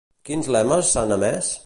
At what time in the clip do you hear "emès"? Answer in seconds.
1.19-1.53